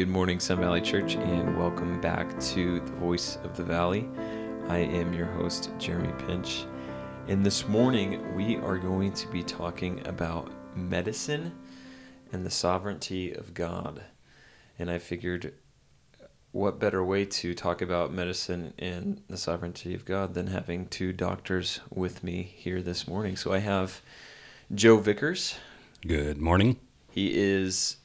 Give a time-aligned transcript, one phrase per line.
[0.00, 4.08] Good morning, Sun Valley Church, and welcome back to the Voice of the Valley.
[4.66, 6.64] I am your host, Jeremy Pinch.
[7.28, 11.52] And this morning, we are going to be talking about medicine
[12.32, 14.02] and the sovereignty of God.
[14.78, 15.52] And I figured,
[16.50, 21.12] what better way to talk about medicine and the sovereignty of God than having two
[21.12, 23.36] doctors with me here this morning?
[23.36, 24.00] So I have
[24.74, 25.56] Joe Vickers.
[26.06, 26.80] Good morning.
[27.10, 27.98] He is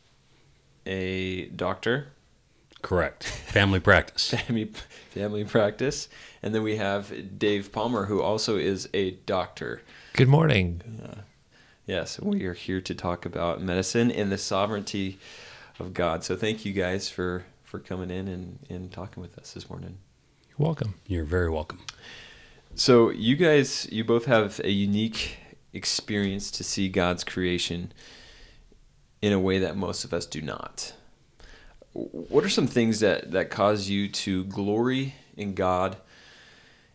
[0.86, 2.08] a doctor,
[2.86, 3.24] Correct.
[3.24, 4.30] Family practice.
[4.30, 4.66] family
[5.10, 6.08] family practice,
[6.44, 9.82] and then we have Dave Palmer, who also is a doctor.
[10.14, 10.84] Good morning.
[11.88, 15.18] Yes, we are here to talk about medicine and the sovereignty
[15.80, 16.24] of God.
[16.24, 19.98] So thank you guys for for coming in and, and talking with us this morning.
[20.49, 20.94] You're welcome.
[21.08, 21.80] You're very welcome.
[22.76, 25.38] So you guys, you both have a unique
[25.74, 27.92] experience to see God's creation
[29.26, 30.93] in a way that most of us do not.
[31.93, 35.98] What are some things that, that cause you to glory in God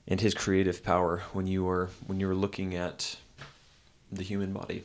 [0.07, 3.17] and His creative power when you are when you're looking at
[4.13, 4.85] the human body?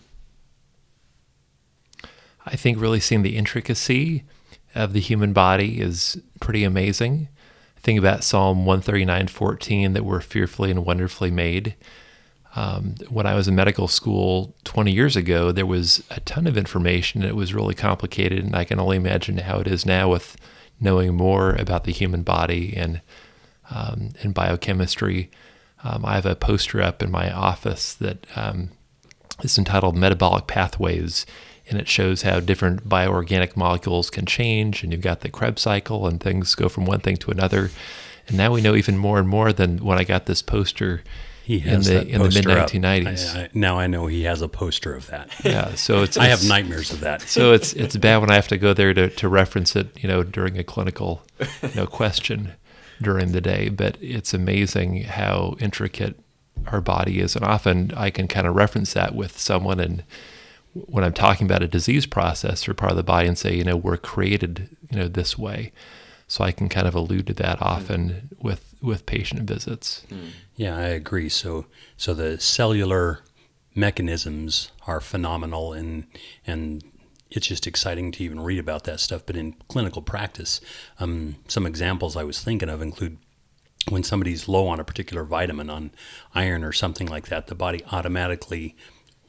[2.48, 4.24] I think really seeing the intricacy
[4.74, 7.28] of the human body is pretty amazing.
[7.78, 11.76] Think about Psalm 139:14 that we're fearfully and wonderfully made.
[12.56, 16.58] Um, when I was in medical school 20 years ago, there was a ton of
[16.58, 17.22] information.
[17.22, 20.38] It was really complicated, and I can only imagine how it is now with
[20.80, 23.02] knowing more about the human body and
[23.70, 25.32] um, and biochemistry.
[25.84, 28.70] Um, I have a poster up in my office that um,
[29.44, 31.26] is entitled Metabolic Pathways,
[31.68, 34.84] and it shows how different bioorganic molecules can change.
[34.84, 37.72] And you've got the Krebs cycle, and things go from one thing to another.
[38.28, 41.04] And now we know even more and more than when I got this poster
[41.46, 43.36] He in has the in the mid poster 1990s.
[43.36, 45.30] I- I- now I know he has a poster of that.
[45.44, 47.22] Yeah, so it's I have nightmares of that.
[47.22, 50.08] So it's it's bad when I have to go there to, to reference it, you
[50.10, 51.22] know, during a clinical,
[51.62, 52.54] you know, question
[53.00, 53.70] during the day.
[53.70, 56.20] But it's amazing how intricate
[56.66, 60.04] our body is, and often I can kind of reference that with someone, and
[60.74, 63.64] when I'm talking about a disease process or part of the body, and say, you
[63.64, 65.72] know, we're created, you know, this way.
[66.28, 70.04] So I can kind of allude to that often with with patient visits.
[70.56, 71.30] Yeah, I agree.
[71.30, 71.66] So
[71.98, 73.20] so the cellular
[73.76, 76.08] mechanisms are phenomenal and
[76.48, 76.84] and
[77.30, 79.24] it's just exciting to even read about that stuff.
[79.26, 80.62] But in clinical practice,
[81.00, 83.18] um, some examples I was thinking of include
[83.90, 85.92] when somebody's low on a particular vitamin, on
[86.34, 88.76] iron or something like that, the body automatically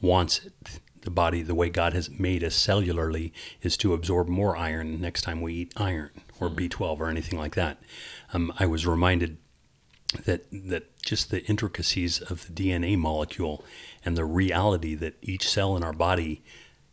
[0.01, 0.53] wants it.
[1.01, 3.31] The body, the way God has made us cellularly,
[3.61, 6.09] is to absorb more iron next time we eat iron
[6.39, 7.77] or B12 or anything like that.
[8.33, 9.37] Um, I was reminded
[10.25, 13.63] that that just the intricacies of the DNA molecule
[14.05, 16.43] and the reality that each cell in our body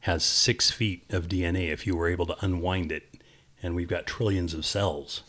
[0.01, 3.05] has six feet of DNA if you were able to unwind it,
[3.63, 5.23] and we've got trillions of cells.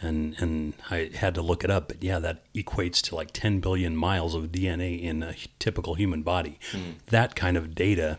[0.00, 3.60] And and I had to look it up, but yeah, that equates to like 10
[3.60, 6.58] billion miles of DNA in a typical human body.
[7.06, 8.18] That kind of data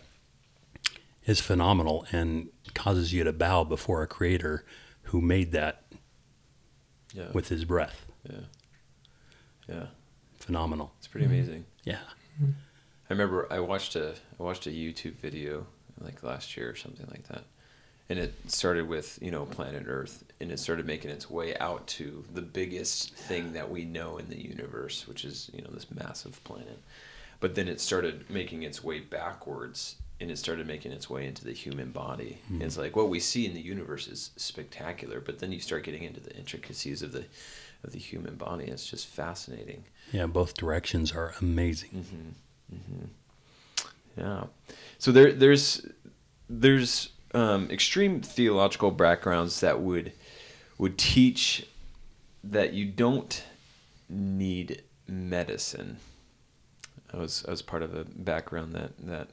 [1.25, 4.65] is phenomenal and causes you to bow before a creator
[5.09, 5.83] who made that
[7.13, 8.05] Yeah, with his breath.
[8.29, 8.39] yeah,
[9.67, 9.85] yeah.
[10.39, 10.91] Phenomenal.
[10.99, 11.65] It's pretty amazing.
[11.85, 11.89] Mm-hmm.
[11.89, 11.99] Yeah.
[13.09, 15.65] I remember I watched a I watched a YouTube video
[15.99, 17.43] like last year or something like that,
[18.07, 21.87] and it started with you know planet Earth, and it started making its way out
[21.87, 25.87] to the biggest thing that we know in the universe, which is you know this
[25.91, 26.79] massive planet.
[27.41, 31.45] But then it started making its way backwards, and it started making its way into
[31.45, 32.39] the human body.
[32.49, 35.83] And it's like what we see in the universe is spectacular, but then you start
[35.83, 37.25] getting into the intricacies of the
[37.83, 38.65] of the human body.
[38.65, 39.85] It's just fascinating.
[40.11, 42.05] Yeah, both directions are amazing.
[42.73, 43.05] Mm-hmm.
[44.17, 44.43] Yeah.
[44.97, 45.85] So there, there's,
[46.49, 50.11] there's um, extreme theological backgrounds that would,
[50.77, 51.65] would teach
[52.43, 53.43] that you don't
[54.09, 55.99] need medicine.
[57.13, 59.29] I was, I was part of a background that, that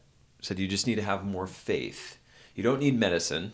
[0.46, 2.18] said you just need to have more faith.
[2.54, 3.52] You don't need medicine.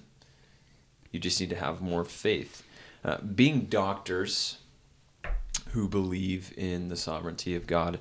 [1.10, 2.62] You just need to have more faith.
[3.04, 4.58] Uh, being doctors
[5.70, 7.98] who believe in the sovereignty of God,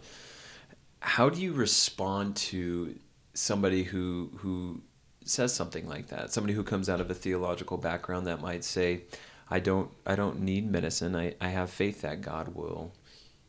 [1.00, 3.00] how do you respond to
[3.34, 4.82] somebody who who
[5.24, 6.32] says something like that?
[6.32, 9.04] Somebody who comes out of a theological background that might say,
[9.50, 11.16] "I don't I don't need medicine.
[11.16, 12.92] I, I have faith that God will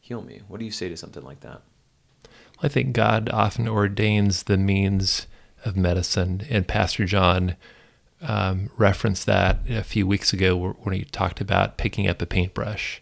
[0.01, 1.63] heal me." What do you say to something like that?
[2.61, 5.27] I think God often ordains the means
[5.65, 7.57] of medicine, and Pastor John
[8.21, 13.01] um, referenced that a few weeks ago when he talked about picking up a paintbrush.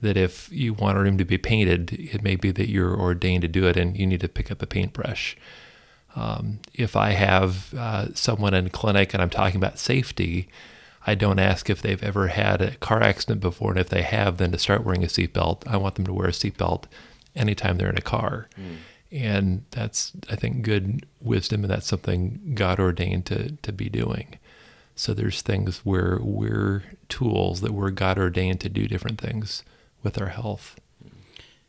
[0.00, 3.42] That if you want a room to be painted, it may be that you're ordained
[3.42, 5.36] to do it, and you need to pick up a paintbrush.
[6.16, 10.48] Um, if I have uh, someone in clinic and I'm talking about safety,
[11.06, 14.38] I don't ask if they've ever had a car accident before, and if they have,
[14.38, 15.66] then to start wearing a seatbelt.
[15.66, 16.84] I want them to wear a seatbelt
[17.34, 18.48] anytime they're in a car.
[18.58, 18.76] Mm.
[19.12, 24.38] And that's, I think, good wisdom, and that's something God ordained to, to be doing.
[24.96, 29.62] So there's things where we're tools that we're God ordained to do different things
[30.02, 30.80] with our health.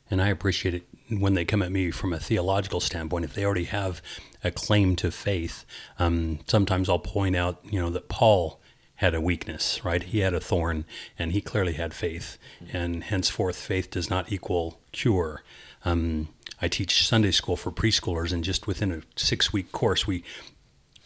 [0.10, 3.26] And I appreciate it when they come at me from a theological standpoint.
[3.26, 4.02] If they already have
[4.44, 5.66] a claim to faith,
[5.98, 8.60] um, sometimes I'll point out, you know, that Paul
[8.96, 10.02] had a weakness, right?
[10.04, 10.86] He had a thorn,
[11.20, 12.38] and he clearly had faith,
[12.72, 15.44] and henceforth, faith does not equal cure.
[15.84, 16.30] Um,
[16.62, 20.24] I teach Sunday school for preschoolers, and just within a six-week course, we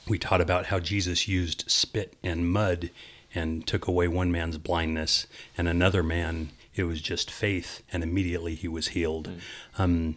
[0.07, 2.89] we taught about how Jesus used spit and mud
[3.35, 5.27] and took away one man's blindness,
[5.57, 9.39] and another man it was just faith, and immediately he was healed, mm.
[9.77, 10.15] um,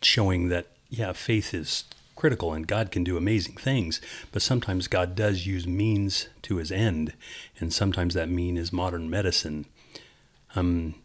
[0.00, 1.84] showing that yeah, faith is
[2.16, 6.70] critical and God can do amazing things, but sometimes God does use means to his
[6.70, 7.14] end,
[7.58, 9.66] and sometimes that mean is modern medicine.
[10.54, 10.96] Um,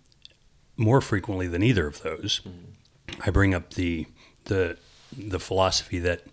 [0.78, 3.22] more frequently than either of those, mm-hmm.
[3.26, 4.08] I bring up the
[4.46, 4.78] the
[5.18, 6.24] the philosophy that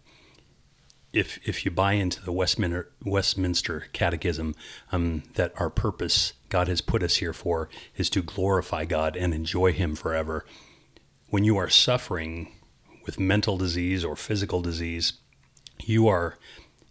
[1.13, 4.55] if if you buy into the Westminster Westminster Catechism,
[4.91, 9.35] um, that our purpose God has put us here for is to glorify God and
[9.35, 10.45] enjoy Him forever.
[11.29, 12.53] When you are suffering
[13.07, 15.15] with mental disease or physical disease,
[15.81, 16.39] you are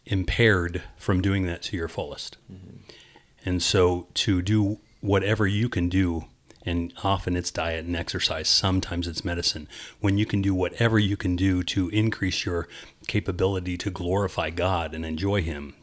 [0.06, 2.38] impaired from doing that to your fullest.
[2.52, 2.78] Mm-hmm.
[3.46, 6.26] And so to do whatever you can do,
[6.66, 9.68] and often it's diet and exercise, sometimes it's medicine,
[10.00, 12.68] when you can do whatever you can do to increase your
[13.08, 15.74] capability to glorify God and enjoy Him,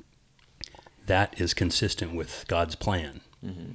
[1.06, 3.20] that is consistent with God's plan.
[3.44, 3.72] Mm-hmm.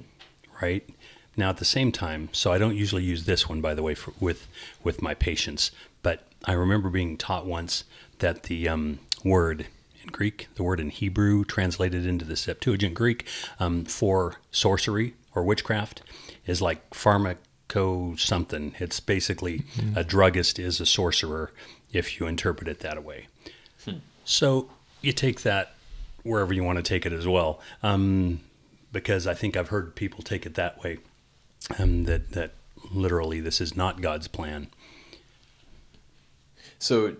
[0.62, 0.88] Right?
[1.36, 3.94] Now, at the same time, so I don't usually use this one, by the way,
[3.94, 4.46] for, with
[4.82, 5.72] with my patients,
[6.02, 7.84] but I remember being taught once
[8.20, 9.66] that the um, word
[10.02, 13.26] in Greek, the word in Hebrew translated into the Septuagint Greek
[13.58, 16.02] um, for sorcery or witchcraft
[16.46, 18.74] is like pharmaco something.
[18.78, 19.96] It's basically mm-hmm.
[19.98, 21.52] a druggist is a sorcerer
[21.92, 23.28] if you interpret it that way.
[23.84, 23.98] Hmm.
[24.24, 24.70] So
[25.00, 25.74] you take that
[26.22, 28.40] wherever you want to take it as well, um,
[28.92, 30.98] because I think I've heard people take it that way.
[31.78, 32.52] Um, that that
[32.90, 34.68] literally this is not God's plan.
[36.78, 37.16] So,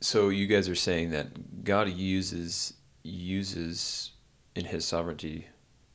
[0.00, 4.12] so you guys are saying that God uses uses
[4.54, 5.46] in His sovereignty,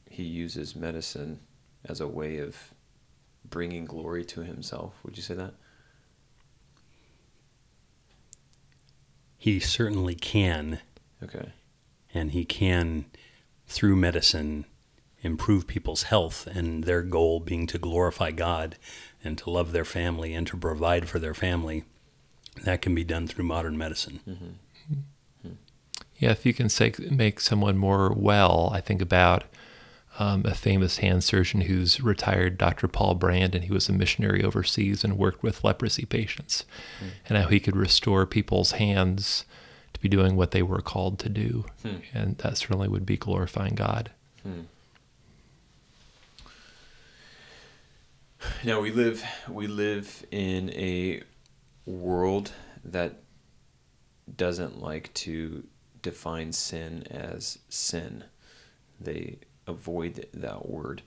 [0.09, 1.39] He uses medicine
[1.85, 2.72] as a way of
[3.53, 4.95] bringing glory to Himself.
[5.03, 5.53] Would you say that?
[9.37, 10.79] He certainly can.
[11.21, 11.53] Okay.
[12.13, 13.05] And he can,
[13.67, 14.65] through medicine,
[15.21, 18.75] improve people's health, and their goal being to glorify God
[19.23, 21.83] and to love their family and to provide for their family
[22.63, 24.19] that can be done through modern medicine.
[24.27, 25.49] Mm-hmm.
[26.17, 29.43] Yeah, if you can say, make someone more well, I think about
[30.19, 32.87] um, a famous hand surgeon who's retired, Dr.
[32.87, 36.65] Paul Brand, and he was a missionary overseas and worked with leprosy patients,
[37.03, 37.09] mm.
[37.27, 39.45] and how he could restore people's hands
[39.93, 42.01] to be doing what they were called to do, mm.
[42.13, 44.11] and that certainly would be glorifying God.
[44.47, 44.65] Mm.
[48.63, 51.23] Now we live we live in a
[51.85, 52.51] world
[52.83, 53.21] that
[54.35, 55.63] doesn't like to
[56.01, 58.25] define sin as sin.
[58.99, 61.01] They avoid that word.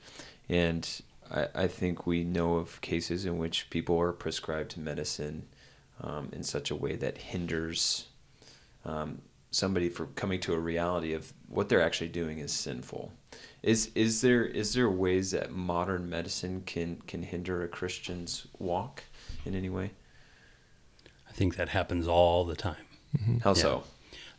[0.49, 0.89] And
[1.31, 5.47] I, I think we know of cases in which people are prescribed medicine
[6.01, 8.07] um, in such a way that hinders
[8.85, 13.13] um, somebody from coming to a reality of what they're actually doing is sinful.
[13.63, 19.05] Is is there is there ways that modern medicine can can hinder a Christian's walk
[19.45, 19.93] in any way?
[21.29, 22.87] I think that happens all the time.
[23.19, 23.39] Mm-hmm.
[23.39, 23.63] How yeah.
[23.63, 23.85] so?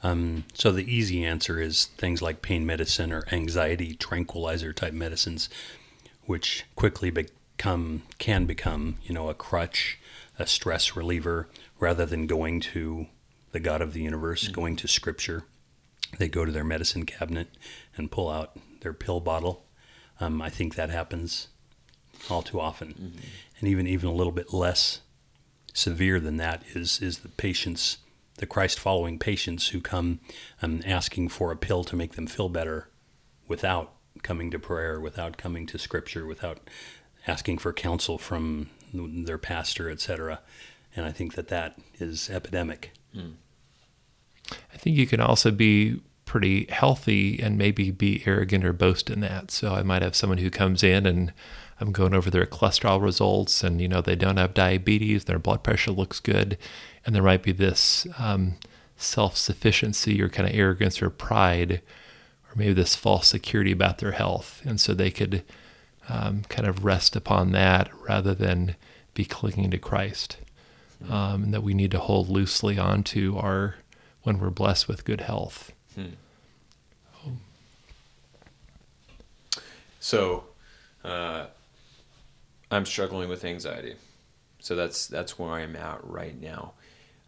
[0.03, 5.49] Um, so the easy answer is things like pain medicine or anxiety tranquilizer type medicines,
[6.25, 9.99] which quickly become can become you know a crutch,
[10.37, 11.47] a stress reliever,
[11.79, 13.07] rather than going to
[13.51, 14.53] the God of the universe, mm-hmm.
[14.53, 15.43] going to Scripture.
[16.19, 17.49] They go to their medicine cabinet
[17.95, 19.65] and pull out their pill bottle.
[20.19, 21.47] Um, I think that happens
[22.29, 23.27] all too often, mm-hmm.
[23.59, 25.01] and even even a little bit less
[25.73, 27.97] severe than that is is the patients,
[28.37, 30.19] the Christ following patients who come
[30.61, 32.89] um, asking for a pill to make them feel better,
[33.47, 36.59] without coming to prayer, without coming to Scripture, without
[37.27, 40.39] asking for counsel from their pastor, etc.
[40.95, 42.91] And I think that that is epidemic.
[43.15, 43.35] Mm.
[44.51, 49.21] I think you can also be pretty healthy and maybe be arrogant or boast in
[49.21, 49.51] that.
[49.51, 51.33] So I might have someone who comes in and
[51.79, 55.63] I'm going over their cholesterol results, and you know they don't have diabetes, their blood
[55.63, 56.57] pressure looks good,
[57.05, 58.55] and there might be this um,
[58.97, 61.81] self-sufficiency or kind of arrogance or pride,
[62.49, 64.61] or maybe this false security about their health.
[64.65, 65.43] And so they could
[66.09, 68.75] um, kind of rest upon that rather than
[69.13, 70.37] be clinging to Christ.
[71.07, 73.75] Um, and that we need to hold loosely onto our
[74.23, 75.71] when we're blessed with good health.
[79.99, 80.45] So,
[81.03, 81.47] uh,
[82.71, 83.95] I'm struggling with anxiety.
[84.59, 86.73] So that's that's where I'm at right now.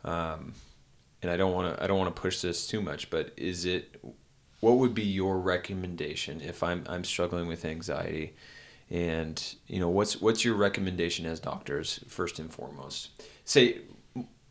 [0.03, 0.53] Um,
[1.21, 3.65] and I don't want to I don't want to push this too much, but is
[3.65, 4.03] it
[4.59, 8.35] what would be your recommendation if I'm I'm struggling with anxiety?
[8.89, 13.09] And you know, what's what's your recommendation as doctors first and foremost?
[13.45, 13.79] Say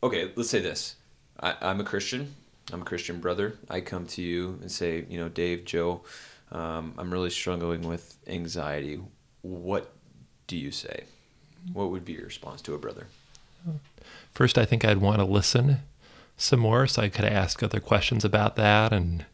[0.02, 0.96] okay, let's say this.
[1.40, 2.34] I, I'm a Christian.
[2.72, 3.58] I'm a Christian brother.
[3.68, 6.02] I come to you and say, you know, Dave, Joe,
[6.52, 9.00] um, I'm really struggling with anxiety.
[9.42, 9.90] What
[10.48, 11.04] do you say?
[11.72, 13.06] What would be your response to a brother?
[14.32, 15.78] First, I think I'd want to listen
[16.36, 19.26] some more so I could ask other questions about that and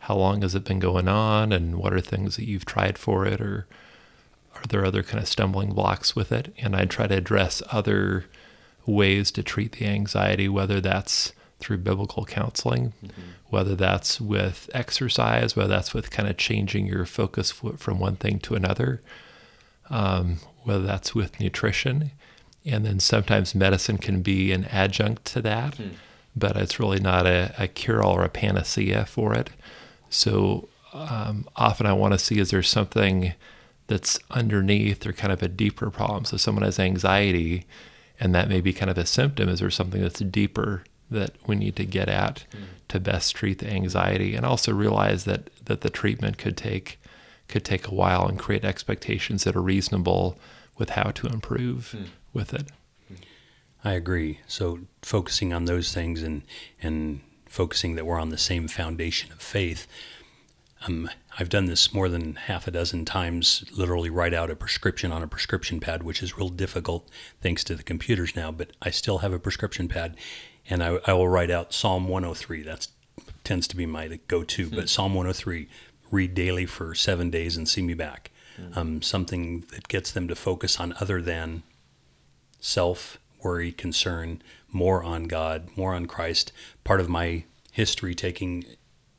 [0.00, 3.26] how long has it been going on and what are things that you've tried for
[3.26, 3.66] it or
[4.54, 6.54] are there other kind of stumbling blocks with it?
[6.58, 8.26] And I'd try to address other
[8.84, 13.20] ways to treat the anxiety, whether that's through biblical counseling, mm-hmm.
[13.48, 18.38] whether that's with exercise, whether that's with kind of changing your focus from one thing
[18.40, 19.00] to another,
[19.88, 22.10] um, whether that's with nutrition.
[22.64, 25.94] And then sometimes medicine can be an adjunct to that, mm.
[26.36, 29.50] but it's really not a, a cure all or a panacea for it.
[30.10, 33.34] So um, often I want to see is there something
[33.88, 36.24] that's underneath or kind of a deeper problem.
[36.24, 37.66] So someone has anxiety,
[38.20, 39.48] and that may be kind of a symptom.
[39.48, 42.64] Is there something that's deeper that we need to get at mm.
[42.88, 46.98] to best treat the anxiety, and also realize that that the treatment could take
[47.52, 50.38] could take a while and create expectations that are reasonable
[50.78, 52.06] with how to improve mm.
[52.32, 52.70] with it.
[53.84, 54.40] I agree.
[54.46, 56.42] So focusing on those things and
[56.80, 59.86] and focusing that we're on the same foundation of faith.
[60.86, 65.12] Um, I've done this more than half a dozen times, literally write out a prescription
[65.12, 67.08] on a prescription pad, which is real difficult
[67.40, 70.16] thanks to the computers now, but I still have a prescription pad
[70.68, 72.62] and I, I will write out Psalm 103.
[72.62, 72.88] That
[73.44, 75.68] tends to be my go to, but Psalm 103,
[76.12, 78.30] read daily for seven days and see me back.
[78.60, 78.78] Mm-hmm.
[78.78, 81.64] Um, something that gets them to focus on other than
[82.60, 86.52] self, worry, concern, more on God, more on Christ.
[86.84, 88.64] Part of my history taking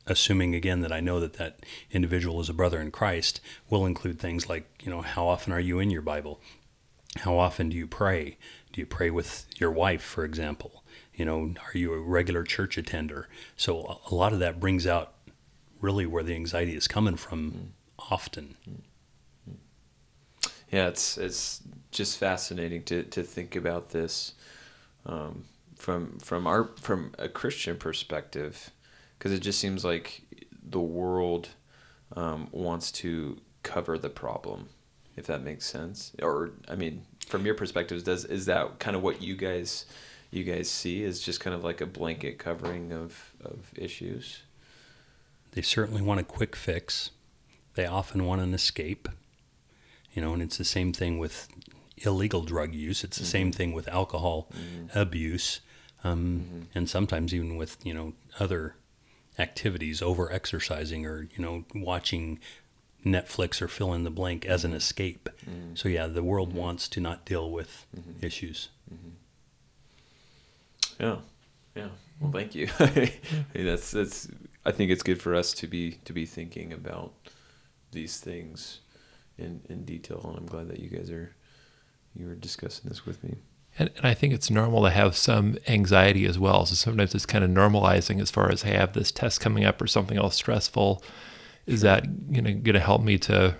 [0.06, 1.60] assuming again that I know that that
[1.90, 5.60] individual is a brother in Christ will include things like, you know, how often are
[5.60, 6.40] you in your Bible?
[7.18, 8.36] How often do you pray?
[8.72, 10.84] Do you pray with your wife, for example?
[11.14, 13.28] You know, are you a regular church attender?
[13.56, 15.13] So a lot of that brings out
[15.80, 18.10] really where the anxiety is coming from mm.
[18.10, 18.56] often.
[20.70, 21.62] Yeah, it's it's
[21.92, 24.34] just fascinating to, to think about this
[25.06, 25.44] um,
[25.76, 28.70] from from our from a Christian perspective,
[29.16, 30.22] because it just seems like
[30.62, 31.50] the world
[32.16, 34.68] um, wants to cover the problem,
[35.16, 36.12] if that makes sense.
[36.20, 39.86] Or I mean, from your perspective, does is that kind of what you guys
[40.30, 44.40] you guys see is just kind of like a blanket covering of, of issues?
[45.54, 47.10] They certainly want a quick fix.
[47.74, 49.08] They often want an escape.
[50.12, 51.48] You know, and it's the same thing with
[51.98, 53.04] illegal drug use.
[53.04, 53.30] It's the mm-hmm.
[53.30, 54.96] same thing with alcohol mm-hmm.
[54.96, 55.60] abuse,
[56.02, 56.62] um, mm-hmm.
[56.74, 58.76] and sometimes even with you know other
[59.38, 62.38] activities, over exercising or you know watching
[63.04, 65.28] Netflix or fill in the blank as an escape.
[65.42, 65.74] Mm-hmm.
[65.74, 66.58] So yeah, the world mm-hmm.
[66.58, 68.24] wants to not deal with mm-hmm.
[68.24, 68.68] issues.
[71.00, 71.16] Yeah,
[71.74, 71.88] yeah.
[72.20, 72.68] Well, thank you.
[73.54, 74.28] that's that's.
[74.66, 77.12] I think it's good for us to be to be thinking about
[77.92, 78.80] these things
[79.38, 81.34] in in detail, and I'm glad that you guys are
[82.16, 83.36] you were discussing this with me.
[83.76, 86.64] And, and I think it's normal to have some anxiety as well.
[86.64, 89.64] So sometimes it's kind of normalizing as far as hey, I have this test coming
[89.64, 91.02] up or something else stressful.
[91.66, 91.90] Is sure.
[91.90, 93.56] that you know going to help me to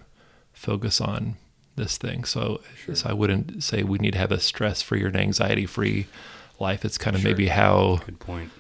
[0.53, 1.37] focus on
[1.77, 2.25] this thing?
[2.25, 2.95] So, sure.
[2.95, 6.07] so I wouldn't say we need to have a stress free or an anxiety free
[6.61, 6.85] life.
[6.85, 7.31] It's kind of sure.
[7.31, 8.51] maybe how good point.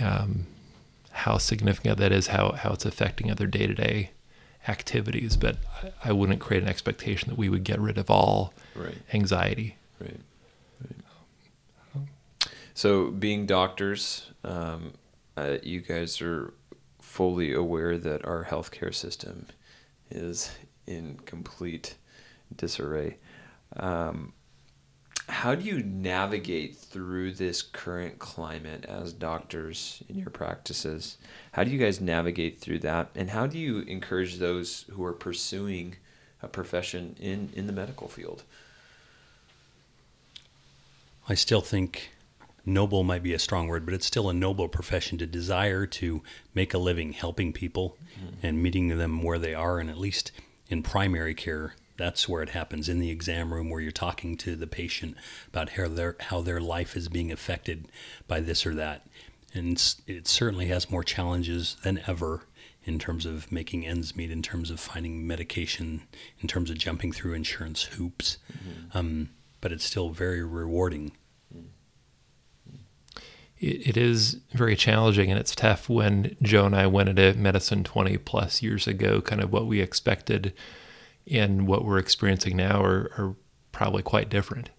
[0.00, 0.46] Um,
[1.12, 4.10] how significant that is, how how it's affecting other day to day
[4.68, 5.36] activities.
[5.36, 8.96] But I, I, wouldn't create an expectation that we would get rid of all right.
[9.12, 9.76] anxiety.
[10.00, 10.20] Right.
[10.80, 12.06] right.
[12.74, 14.94] So, being doctors, um,
[15.36, 16.54] uh, you guys are
[17.00, 19.46] fully aware that our healthcare system
[20.10, 20.50] is
[20.86, 21.96] in complete
[22.56, 23.18] disarray.
[23.76, 24.32] Um,
[25.28, 31.16] how do you navigate through this current climate as doctors in your practices?
[31.52, 33.10] How do you guys navigate through that?
[33.14, 35.96] And how do you encourage those who are pursuing
[36.42, 38.42] a profession in, in the medical field?
[41.28, 42.10] I still think
[42.66, 46.22] noble might be a strong word, but it's still a noble profession to desire to
[46.54, 48.46] make a living helping people mm-hmm.
[48.46, 50.32] and meeting them where they are, and at least
[50.68, 54.56] in primary care, that's where it happens in the exam room where you're talking to
[54.56, 55.16] the patient
[55.48, 57.86] about how their how their life is being affected
[58.26, 59.06] by this or that,
[59.54, 62.42] and it certainly has more challenges than ever
[62.84, 66.02] in terms of making ends meet, in terms of finding medication,
[66.40, 68.38] in terms of jumping through insurance hoops,
[68.92, 69.28] um,
[69.60, 71.12] but it's still very rewarding.
[73.62, 77.84] it, it is very challenging and it's tough when Joe and I went into medicine
[77.84, 80.52] 20 plus years ago, kind of what we expected
[81.30, 83.34] and what we're experiencing now are, are
[83.70, 84.70] probably quite different.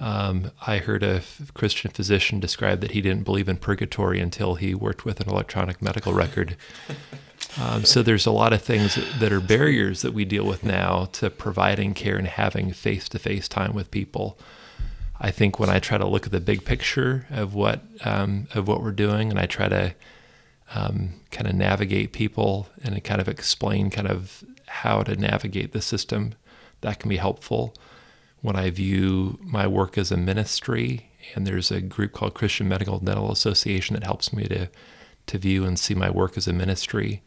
[0.00, 4.54] Um, I heard a f- Christian physician describe that he didn't believe in purgatory until
[4.54, 6.56] he worked with an electronic medical record.
[7.60, 11.04] Um, so there's a lot of things that are barriers that we deal with now
[11.12, 14.36] to providing care and having face-to-face time with people.
[15.20, 18.66] I think when I try to look at the big picture of what um, of
[18.66, 19.94] what we're doing, and I try to
[20.74, 25.82] um, kind of navigate people and kind of explain kind of how to navigate the
[25.82, 26.34] system,
[26.80, 27.74] that can be helpful.
[28.40, 32.98] When I view my work as a ministry, and there's a group called Christian Medical
[32.98, 34.68] Dental Association that helps me to
[35.26, 37.22] to view and see my work as a ministry,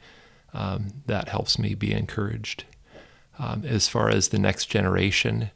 [0.53, 2.63] um, that helps me be encouraged.
[3.39, 5.50] Um, as far as the next generation,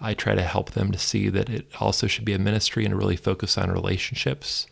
[0.00, 2.96] I try to help them to see that it also should be a ministry and
[2.96, 4.68] really focus on relationships.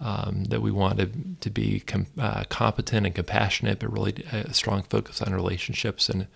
[0.00, 4.54] Um, that we want to, to be com- uh, competent and compassionate, but really a
[4.54, 6.28] strong focus on relationships and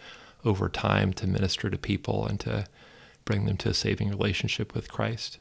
[0.45, 2.67] over time to minister to people and to
[3.25, 5.39] bring them to a saving relationship with Christ.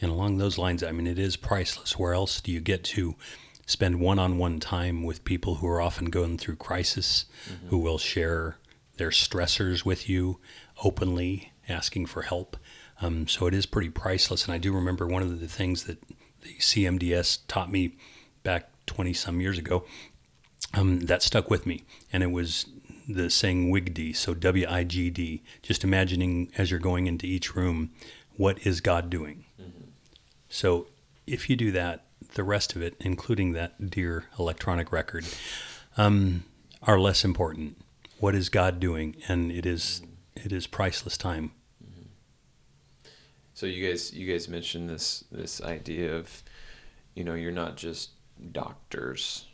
[0.00, 1.98] And along those lines, I mean, it is priceless.
[1.98, 3.14] Where else do you get to
[3.66, 7.26] spend one on one time with people who are often going through crisis,
[7.68, 8.56] who will share
[8.96, 10.38] their stressors with you
[10.82, 12.56] openly, asking for help?
[13.02, 14.46] Um, so it is pretty priceless.
[14.46, 15.98] And I do remember one of the things that
[16.46, 17.96] the CMDS taught me
[18.42, 19.84] back 20 some years ago
[20.74, 21.84] um, that stuck with me.
[22.12, 22.66] And it was
[23.08, 27.54] the saying WIGD, so W I G D, just imagining as you're going into each
[27.54, 27.90] room,
[28.36, 29.44] what is God doing?
[30.48, 30.88] So
[31.26, 32.04] if you do that,
[32.34, 35.26] the rest of it, including that dear electronic record,
[35.96, 36.44] um,
[36.82, 37.78] are less important.
[38.18, 39.16] What is God doing?
[39.28, 40.02] And it is
[40.34, 41.52] it is priceless time.
[43.56, 46.42] So you guys, you guys mentioned this this idea of,
[47.14, 48.10] you know, you're not just
[48.52, 49.46] doctors.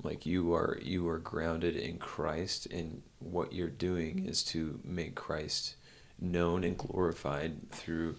[0.00, 5.16] Like you are, you are grounded in Christ, and what you're doing is to make
[5.16, 5.74] Christ
[6.20, 8.14] known and glorified through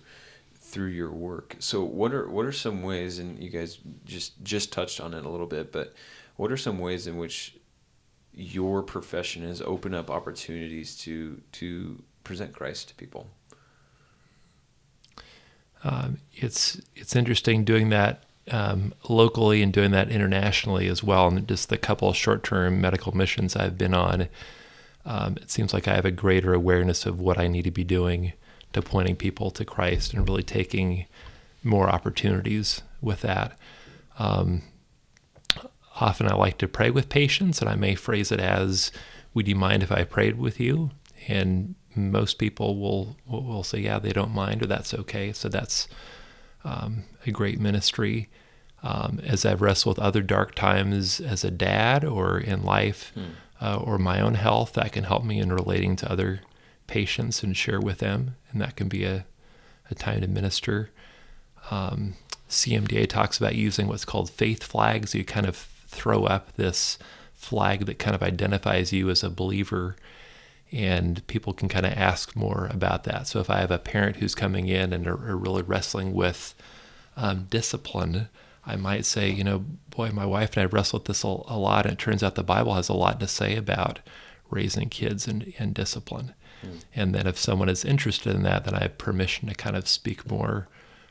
[0.60, 1.56] through your work.
[1.60, 5.26] So what are what are some ways, and you guys just just touched on it
[5.26, 5.94] a little bit, but
[6.36, 7.56] what are some ways in which
[8.34, 13.30] your profession has opened up opportunities to to present Christ to people?
[15.84, 21.28] Um, it's it's interesting doing that um, locally and doing that internationally as well.
[21.28, 24.28] And just the couple of short-term medical missions I've been on,
[25.06, 27.84] um, it seems like I have a greater awareness of what I need to be
[27.84, 28.34] doing
[28.74, 31.06] to pointing people to Christ and really taking
[31.64, 33.58] more opportunities with that.
[34.18, 34.64] Um,
[36.00, 38.92] often I like to pray with patients, and I may phrase it as,
[39.34, 40.92] "Would you mind if I prayed with you?"
[41.28, 45.88] And most people will will say, "Yeah, they don't mind," or "That's okay." So that's
[46.64, 48.30] um, a great ministry.
[48.84, 53.14] Um, as I've wrestled with other dark times as a dad or in life
[53.62, 56.42] uh, or my own health, that can help me in relating to other
[56.88, 59.26] patients and share with them, and that can be a,
[59.90, 60.90] a time to minister.
[61.70, 62.16] Um,
[62.50, 65.14] CMDA talks about using what's called faith flags.
[65.14, 65.56] You kind of
[65.88, 66.98] throw up this
[67.34, 69.96] flag that kind of identifies you as a believer,
[70.72, 73.28] and people can kind of ask more about that.
[73.28, 76.54] So if I have a parent who's coming in and are, are really wrestling with
[77.18, 78.30] um, discipline,
[78.66, 81.58] I might say, you know, boy, my wife and I wrestled with this a, a
[81.58, 84.00] lot, and it turns out the Bible has a lot to say about
[84.50, 86.34] raising kids and, and discipline.
[86.94, 89.88] And then if someone is interested in that, then I have permission to kind of
[89.88, 90.68] speak more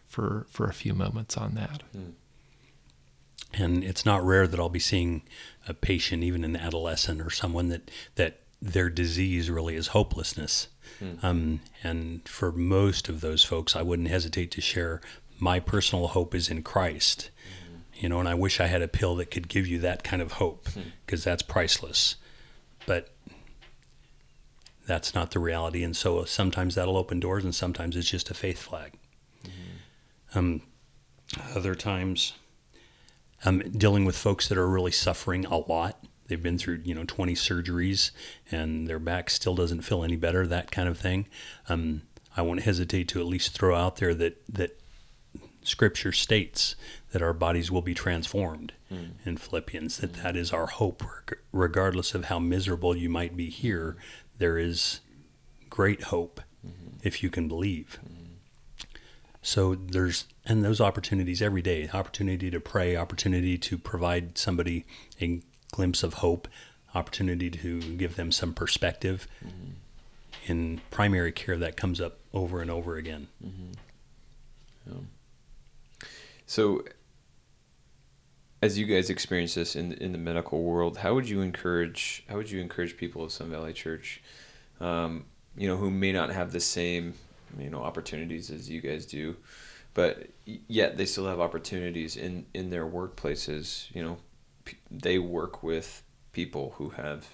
[0.06, 1.82] for for a few moments on that.
[3.52, 5.22] And it's not rare that I'll be seeing
[5.66, 10.68] a patient, even an adolescent or someone that, that their disease really is hopelessness.
[11.22, 15.00] Um, and for most of those folks, I wouldn't hesitate to share
[15.38, 17.30] my personal hope is in Christ.
[17.94, 20.22] You know, and I wish I had a pill that could give you that kind
[20.22, 20.68] of hope
[21.06, 22.16] because that's priceless.
[22.86, 23.14] But
[24.86, 25.82] that's not the reality.
[25.82, 28.92] And so sometimes that'll open doors and sometimes it's just a faith flag.
[30.34, 30.62] Um,
[31.54, 32.32] other times,
[33.44, 36.02] um, dealing with folks that are really suffering a lot.
[36.30, 38.12] They've been through, you know, 20 surgeries
[38.52, 41.26] and their back still doesn't feel any better, that kind of thing.
[41.68, 42.02] Um,
[42.36, 44.80] I won't hesitate to at least throw out there that, that
[45.62, 46.76] Scripture states
[47.10, 49.06] that our bodies will be transformed hmm.
[49.26, 50.22] in Philippians, that hmm.
[50.22, 51.02] that is our hope,
[51.50, 53.96] regardless of how miserable you might be here.
[54.38, 55.00] There is
[55.68, 56.96] great hope hmm.
[57.02, 57.98] if you can believe.
[59.42, 64.84] So there's and those opportunities every day, opportunity to pray, opportunity to provide somebody
[65.20, 65.40] a
[65.70, 66.48] glimpse of hope,
[66.94, 69.26] opportunity to give them some perspective.
[70.46, 73.28] In primary care, that comes up over and over again.
[76.46, 76.84] So,
[78.62, 82.36] as you guys experience this in in the medical world, how would you encourage how
[82.36, 84.22] would you encourage people of Sun Valley Church,
[84.80, 87.14] um, you know, who may not have the same
[87.58, 89.36] you know opportunities as you guys do,
[89.94, 93.94] but yet they still have opportunities in in their workplaces.
[93.94, 94.18] You know,
[94.90, 96.02] they work with
[96.32, 97.26] people who have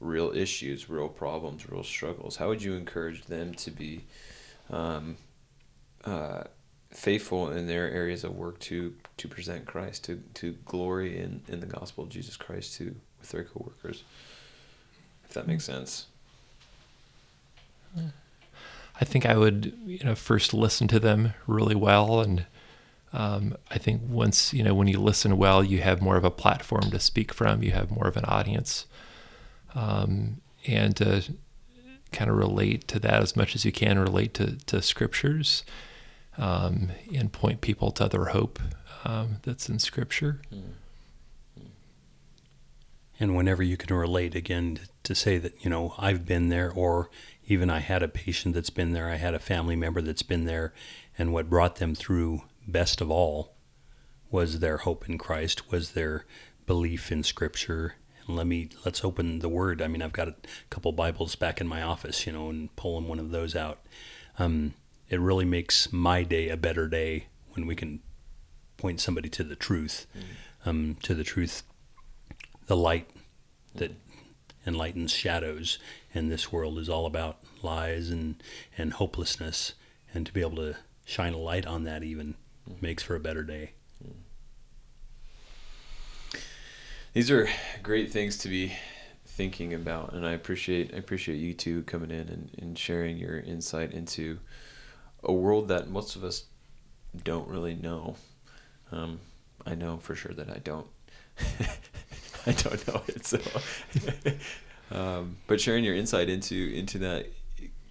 [0.00, 2.36] real issues, real problems, real struggles.
[2.36, 4.04] How would you encourage them to be
[4.70, 5.16] um,
[6.04, 6.44] uh,
[6.90, 11.60] faithful in their areas of work to to present Christ, to to glory in in
[11.60, 14.04] the gospel of Jesus Christ to with their coworkers?
[15.24, 16.06] If that makes sense.
[19.00, 22.46] I think I would, you know, first listen to them really well, and
[23.14, 26.30] um, I think once you know when you listen well, you have more of a
[26.30, 27.62] platform to speak from.
[27.62, 28.86] You have more of an audience,
[29.74, 30.98] um, and
[32.10, 34.00] kind of relate to that as much as you can.
[34.00, 35.62] Relate to to scriptures,
[36.36, 38.58] um, and point people to other hope
[39.04, 40.40] um, that's in Scripture.
[43.20, 47.10] And whenever you can relate again to say that, you know, I've been there, or
[47.46, 50.46] even I had a patient that's been there, I had a family member that's been
[50.46, 50.72] there,
[51.16, 53.54] and what brought them through best of all
[54.30, 56.24] was their hope in Christ, was their
[56.66, 57.94] belief in Scripture.
[58.26, 59.82] And let me let's open the Word.
[59.82, 60.34] I mean, I've got a
[60.70, 63.80] couple Bibles back in my office, you know, and pulling one of those out.
[64.38, 64.74] Um,
[65.08, 68.00] it really makes my day a better day when we can
[68.76, 70.06] point somebody to the truth,
[70.64, 71.62] um, to the truth
[72.66, 73.08] the light
[73.74, 73.92] that
[74.66, 75.78] enlightens shadows
[76.14, 78.42] and this world is all about lies and,
[78.78, 79.74] and hopelessness
[80.12, 82.34] and to be able to shine a light on that even
[82.80, 83.72] makes for a better day
[87.14, 87.48] These are
[87.84, 88.74] great things to be
[89.24, 93.38] thinking about, and I appreciate I appreciate you two coming in and, and sharing your
[93.38, 94.40] insight into
[95.22, 96.44] a world that most of us
[97.22, 98.16] don't really know.
[98.90, 99.20] Um,
[99.64, 100.88] I know for sure that I don't.
[102.46, 103.24] I don't know it.
[103.24, 103.40] So,
[104.90, 107.26] um, but sharing your insight into into that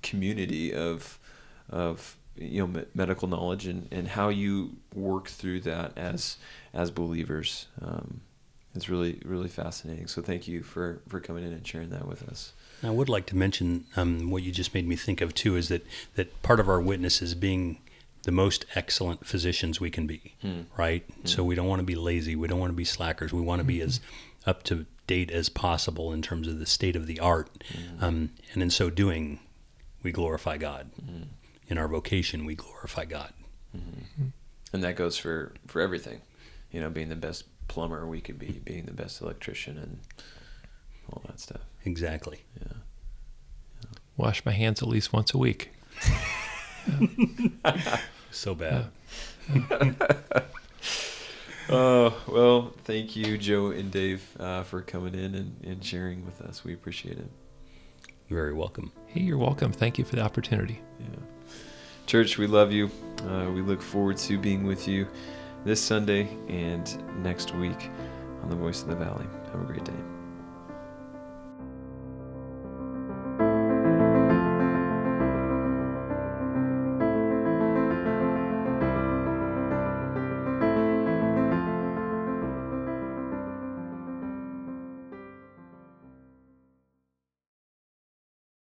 [0.01, 1.17] community of
[1.69, 6.37] of you know medical knowledge and, and how you work through that as
[6.73, 8.21] as believers um,
[8.75, 10.07] is really really fascinating.
[10.07, 12.53] So thank you for for coming in and sharing that with us.
[12.81, 15.69] I would like to mention um, what you just made me think of too is
[15.69, 17.79] that, that part of our witness is being
[18.23, 20.35] the most excellent physicians we can be,
[20.77, 21.05] right?
[21.23, 22.35] So we don't want to be lazy.
[22.35, 23.31] We don't want to be slackers.
[23.31, 24.01] We want to be as
[24.45, 27.49] up to date as possible in terms of the state of the art.
[28.01, 29.39] Um, and in so doing,
[30.03, 30.89] we glorify God.
[31.67, 33.33] In our vocation, we glorify God.
[34.73, 36.21] And that goes for for everything.
[36.71, 39.99] You know, being the best plumber we could be, being the best electrician, and
[41.09, 41.61] all that stuff.
[41.85, 42.41] Exactly.
[42.59, 42.73] Yeah.
[44.17, 45.71] Wash my hands at least once a week.
[48.31, 48.87] So bad.
[51.69, 56.41] Oh well, thank you, Joe and Dave, uh, for coming in and, and sharing with
[56.41, 56.65] us.
[56.65, 57.29] We appreciate it.
[58.33, 58.91] You're very welcome.
[59.05, 59.71] Hey, you're welcome.
[59.71, 60.81] Thank you for the opportunity.
[60.99, 61.05] Yeah.
[62.07, 62.89] Church, we love you.
[63.27, 65.07] Uh, we look forward to being with you
[65.65, 67.91] this Sunday and next week
[68.41, 69.27] on the Voice of the Valley.
[69.51, 70.12] Have a great day.